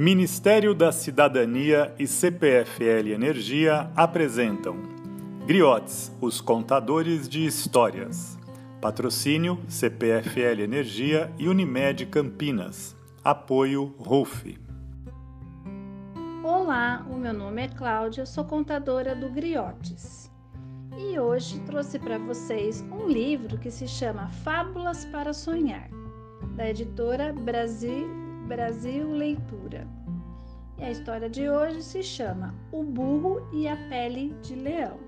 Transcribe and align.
Ministério 0.00 0.76
da 0.76 0.92
Cidadania 0.92 1.92
e 1.98 2.06
CPFL 2.06 3.08
Energia 3.12 3.90
apresentam 3.96 4.76
Griotes, 5.44 6.16
os 6.20 6.40
contadores 6.40 7.28
de 7.28 7.44
histórias. 7.44 8.38
Patrocínio 8.80 9.58
CPFL 9.66 10.62
Energia 10.62 11.34
e 11.36 11.48
Unimed 11.48 12.06
Campinas. 12.06 12.94
Apoio 13.24 13.92
RUF. 13.98 14.56
Olá, 16.44 17.04
o 17.10 17.16
meu 17.16 17.34
nome 17.34 17.62
é 17.62 17.68
Cláudia, 17.68 18.24
sou 18.24 18.44
contadora 18.44 19.16
do 19.16 19.28
Griotes. 19.28 20.30
E 20.96 21.18
hoje 21.18 21.58
trouxe 21.66 21.98
para 21.98 22.18
vocês 22.18 22.82
um 22.82 23.08
livro 23.08 23.58
que 23.58 23.68
se 23.68 23.88
chama 23.88 24.28
Fábulas 24.44 25.04
para 25.06 25.32
Sonhar, 25.32 25.90
da 26.54 26.70
editora 26.70 27.32
Brasil 27.32 28.17
Brasil 28.48 29.12
Leitura. 29.12 29.86
E 30.78 30.82
a 30.82 30.90
história 30.90 31.28
de 31.28 31.50
hoje 31.50 31.82
se 31.82 32.02
chama 32.02 32.54
O 32.72 32.82
Burro 32.82 33.46
e 33.52 33.68
a 33.68 33.76
Pele 33.90 34.34
de 34.40 34.54
Leão. 34.54 34.98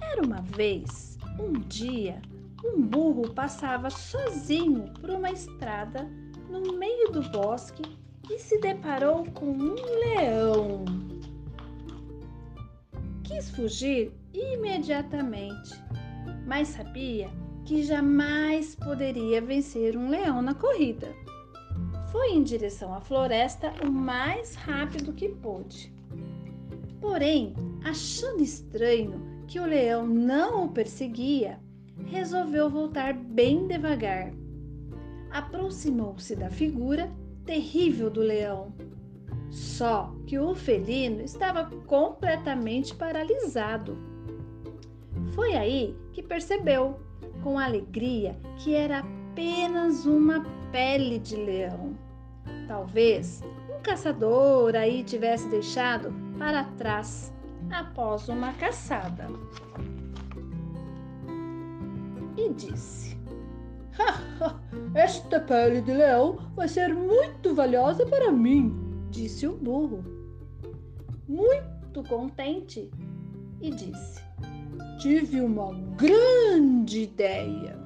Era 0.00 0.22
uma 0.22 0.40
vez, 0.40 1.18
um 1.38 1.52
dia, 1.52 2.22
um 2.64 2.80
burro 2.80 3.34
passava 3.34 3.90
sozinho 3.90 4.90
por 5.02 5.10
uma 5.10 5.30
estrada 5.30 6.08
no 6.48 6.78
meio 6.78 7.12
do 7.12 7.22
bosque 7.28 7.82
e 8.30 8.38
se 8.38 8.58
deparou 8.58 9.26
com 9.32 9.50
um 9.50 9.74
leão. 9.74 10.86
Quis 13.22 13.50
fugir 13.50 14.14
imediatamente, 14.32 15.74
mas 16.46 16.68
sabia 16.68 17.28
que 17.66 17.82
jamais 17.82 18.74
poderia 18.76 19.42
vencer 19.42 19.94
um 19.94 20.08
leão 20.08 20.40
na 20.40 20.54
corrida 20.54 21.14
foi 22.10 22.32
em 22.32 22.42
direção 22.42 22.92
à 22.94 23.00
floresta 23.00 23.72
o 23.86 23.90
mais 23.90 24.54
rápido 24.54 25.12
que 25.12 25.28
pôde. 25.28 25.92
Porém, 27.00 27.54
achando 27.84 28.42
estranho 28.42 29.44
que 29.46 29.58
o 29.58 29.66
leão 29.66 30.06
não 30.06 30.66
o 30.66 30.68
perseguia, 30.68 31.58
resolveu 32.06 32.68
voltar 32.68 33.14
bem 33.14 33.66
devagar. 33.66 34.32
Aproximou-se 35.30 36.34
da 36.36 36.50
figura 36.50 37.10
terrível 37.44 38.10
do 38.10 38.20
leão. 38.20 38.72
Só 39.50 40.14
que 40.26 40.38
o 40.38 40.54
felino 40.54 41.22
estava 41.22 41.64
completamente 41.86 42.94
paralisado. 42.94 43.96
Foi 45.34 45.54
aí 45.54 45.96
que 46.12 46.22
percebeu, 46.22 47.00
com 47.42 47.58
alegria, 47.58 48.38
que 48.58 48.74
era 48.74 49.00
apenas 49.00 50.06
uma 50.06 50.44
pele 50.70 51.18
de 51.18 51.36
leão. 51.36 51.96
Talvez 52.70 53.42
um 53.68 53.82
caçador 53.82 54.76
aí 54.76 55.02
tivesse 55.02 55.48
deixado 55.48 56.14
para 56.38 56.62
trás 56.78 57.32
após 57.68 58.28
uma 58.28 58.52
caçada. 58.52 59.26
E 62.36 62.48
disse: 62.50 63.18
Esta 64.94 65.40
pele 65.40 65.80
de 65.80 65.92
leão 65.92 66.38
vai 66.54 66.68
ser 66.68 66.94
muito 66.94 67.52
valiosa 67.56 68.06
para 68.06 68.30
mim, 68.30 68.72
disse 69.10 69.48
o 69.48 69.56
burro. 69.56 70.04
Muito 71.26 72.04
contente, 72.04 72.88
e 73.60 73.70
disse: 73.70 74.22
Tive 75.00 75.40
uma 75.40 75.74
grande 75.96 77.02
ideia. 77.02 77.76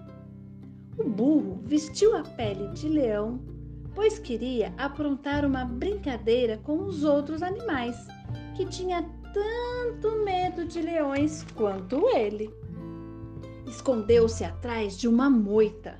O 0.98 1.08
burro 1.08 1.62
vestiu 1.64 2.14
a 2.18 2.22
pele 2.22 2.68
de 2.74 2.86
leão, 2.86 3.53
pois 3.94 4.18
queria 4.18 4.72
aprontar 4.76 5.44
uma 5.44 5.64
brincadeira 5.64 6.58
com 6.58 6.78
os 6.78 7.04
outros 7.04 7.42
animais, 7.42 7.96
que 8.56 8.66
tinha 8.66 9.02
tanto 9.32 10.24
medo 10.24 10.64
de 10.64 10.80
leões 10.80 11.44
quanto 11.54 12.08
ele. 12.08 12.50
Escondeu-se 13.66 14.44
atrás 14.44 14.98
de 14.98 15.08
uma 15.08 15.28
moita 15.28 15.98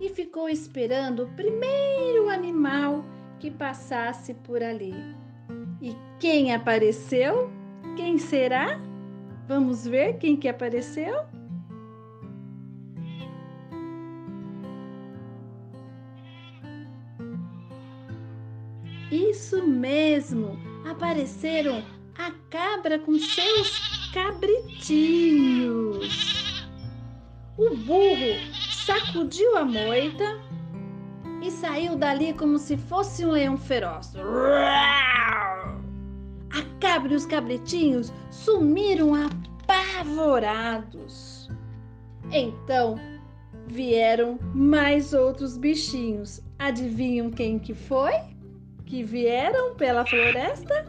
e 0.00 0.08
ficou 0.08 0.48
esperando 0.48 1.24
o 1.24 1.28
primeiro 1.36 2.28
animal 2.28 3.04
que 3.38 3.50
passasse 3.50 4.34
por 4.34 4.62
ali. 4.62 4.94
E 5.80 5.94
quem 6.18 6.54
apareceu? 6.54 7.50
Quem 7.96 8.18
será? 8.18 8.80
Vamos 9.46 9.86
ver 9.86 10.18
quem 10.18 10.36
que 10.36 10.48
apareceu? 10.48 11.14
Isso 19.12 19.62
mesmo! 19.62 20.58
Apareceram 20.88 21.84
a 22.16 22.32
cabra 22.48 22.98
com 22.98 23.18
seus 23.18 24.08
cabritinhos. 24.10 26.64
O 27.58 27.76
burro 27.76 28.40
sacudiu 28.70 29.58
a 29.58 29.66
moita 29.66 30.40
e 31.42 31.50
saiu 31.50 31.94
dali 31.94 32.32
como 32.32 32.58
se 32.58 32.78
fosse 32.78 33.26
um 33.26 33.32
leão 33.32 33.58
feroz. 33.58 34.14
A 36.50 36.62
cabra 36.80 37.12
e 37.12 37.16
os 37.16 37.26
cabritinhos 37.26 38.10
sumiram 38.30 39.10
apavorados. 39.66 41.50
Então 42.30 42.98
vieram 43.66 44.38
mais 44.54 45.12
outros 45.12 45.58
bichinhos. 45.58 46.40
Adivinham 46.58 47.30
quem 47.30 47.58
que 47.58 47.74
foi? 47.74 48.31
Que 48.92 49.02
vieram 49.02 49.74
pela 49.74 50.04
floresta? 50.04 50.84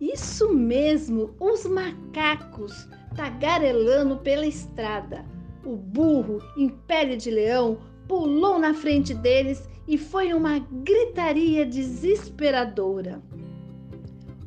Isso 0.00 0.52
mesmo, 0.52 1.36
os 1.38 1.64
macacos 1.66 2.88
tagarelando 3.14 4.16
pela 4.16 4.44
estrada. 4.44 5.24
O 5.64 5.76
burro, 5.76 6.42
em 6.56 6.68
pele 6.68 7.16
de 7.16 7.30
leão, 7.30 7.78
pulou 8.08 8.58
na 8.58 8.74
frente 8.74 9.14
deles 9.14 9.70
e 9.86 9.96
foi 9.96 10.34
uma 10.34 10.58
gritaria 10.58 11.64
desesperadora. 11.64 13.22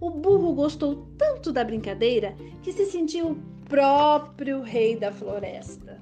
O 0.02 0.10
burro 0.12 0.54
gostou 0.54 1.08
tanto 1.18 1.54
da 1.54 1.64
brincadeira 1.64 2.36
que 2.62 2.74
se 2.74 2.86
sentiu 2.88 3.38
próprio 3.68 4.62
rei 4.62 4.96
da 4.96 5.12
floresta. 5.12 6.00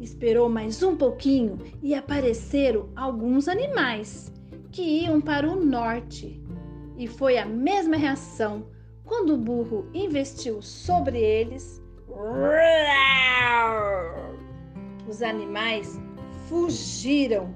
Esperou 0.00 0.48
mais 0.48 0.82
um 0.82 0.96
pouquinho 0.96 1.58
e 1.82 1.94
apareceram 1.94 2.88
alguns 2.96 3.48
animais 3.48 4.32
que 4.70 4.82
iam 4.82 5.20
para 5.20 5.48
o 5.48 5.64
norte. 5.64 6.42
E 6.96 7.06
foi 7.06 7.38
a 7.38 7.46
mesma 7.46 7.96
reação 7.96 8.66
quando 9.04 9.34
o 9.34 9.38
burro 9.38 9.88
investiu 9.94 10.60
sobre 10.62 11.20
eles. 11.20 11.82
Os 15.08 15.22
animais 15.22 16.00
fugiram. 16.48 17.54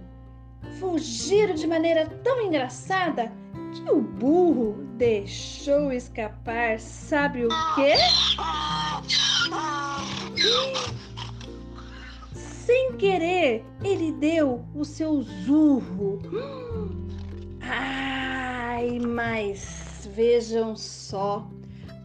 Fugiram 0.79 1.55
de 1.55 1.67
maneira 1.67 2.07
tão 2.23 2.41
engraçada 2.43 3.33
que 3.81 3.91
o 3.91 4.01
burro 4.01 4.77
deixou 4.97 5.93
escapar, 5.93 6.79
sabe 6.79 7.45
o 7.45 7.49
quê? 7.75 7.95
Sem 12.33 12.93
querer, 12.97 13.65
ele 13.83 14.13
deu 14.13 14.65
o 14.75 14.85
seu 14.85 15.23
zurro. 15.23 16.21
Ai, 17.61 18.99
mas 18.99 20.09
vejam 20.15 20.77
só. 20.77 21.49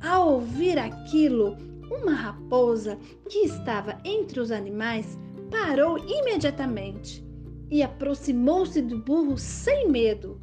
Ao 0.01 0.33
ouvir 0.33 0.77
aquilo, 0.77 1.57
uma 1.89 2.13
raposa 2.13 2.97
que 3.29 3.39
estava 3.39 3.97
entre 4.03 4.39
os 4.39 4.51
animais 4.51 5.17
parou 5.49 5.97
imediatamente 5.97 7.23
e 7.69 7.81
aproximou-se 7.81 8.81
do 8.81 8.99
burro 8.99 9.37
sem 9.37 9.89
medo 9.89 10.39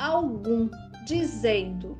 algum, 0.00 0.68
dizendo: 1.04 1.96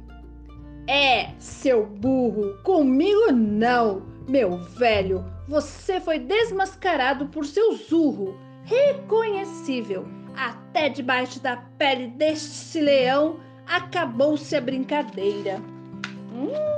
É, 0.88 1.31
seu 1.38 1.87
burro, 1.87 2.56
comigo 2.64 3.31
não, 3.31 4.02
meu 4.29 4.58
velho, 4.58 5.25
você 5.47 6.00
foi 6.00 6.19
desmascarado 6.19 7.26
por 7.26 7.44
seu 7.44 7.75
zurro, 7.75 8.37
reconhecível. 8.64 10.06
Até 10.37 10.88
debaixo 10.88 11.41
da 11.41 11.56
pele 11.76 12.06
deste 12.08 12.81
leão 12.81 13.37
acabou-se 13.67 14.55
a 14.56 14.61
brincadeira. 14.61 15.61
Hum, 16.32 16.70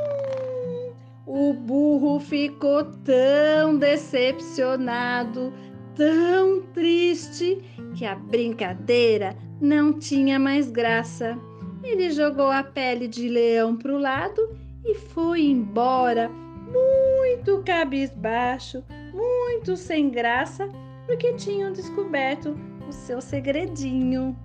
o 1.26 1.52
burro 1.54 2.18
ficou 2.18 2.84
tão 3.04 3.78
decepcionado, 3.78 5.52
tão 5.94 6.62
triste, 6.72 7.58
que 7.94 8.04
a 8.04 8.14
brincadeira 8.14 9.36
não 9.60 9.92
tinha 9.92 10.38
mais 10.38 10.70
graça. 10.70 11.38
Ele 11.82 12.10
jogou 12.10 12.50
a 12.50 12.62
pele 12.62 13.08
de 13.08 13.28
leão 13.28 13.76
para 13.76 13.92
o 13.92 13.98
lado 13.98 14.56
e 14.84 14.94
foi 14.94 15.42
embora 15.42 16.28
muito 16.28 17.62
cabisbaixo, 17.64 18.82
muito 19.12 19.76
sem 19.76 20.10
graça, 20.10 20.68
porque 21.06 21.34
tinham 21.34 21.72
descoberto 21.72 22.56
o 22.88 22.92
seu 22.92 23.20
segredinho. 23.20 24.36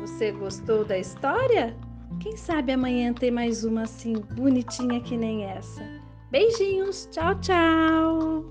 Você 0.00 0.32
gostou 0.32 0.84
da 0.84 0.98
história? 0.98 1.74
Quem 2.20 2.36
sabe 2.36 2.72
amanhã 2.72 3.12
tem 3.12 3.30
mais 3.30 3.64
uma 3.64 3.82
assim 3.82 4.14
bonitinha 4.14 5.00
que 5.00 5.16
nem 5.16 5.44
essa. 5.44 6.03
Beijinhos, 6.34 7.08
tchau, 7.12 7.32
tchau! 7.36 8.44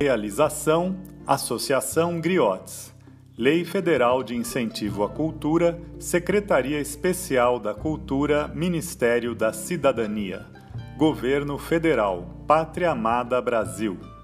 Realização 0.00 0.96
Associação 1.24 2.20
Griotes. 2.20 2.92
Lei 3.38 3.64
Federal 3.64 4.24
de 4.24 4.34
Incentivo 4.34 5.04
à 5.04 5.08
Cultura, 5.08 5.80
Secretaria 6.00 6.80
Especial 6.80 7.60
da 7.60 7.72
Cultura, 7.72 8.48
Ministério 8.48 9.32
da 9.32 9.52
Cidadania. 9.52 10.46
Governo 10.96 11.56
Federal, 11.56 12.42
Pátria 12.44 12.90
Amada 12.90 13.40
Brasil. 13.40 14.15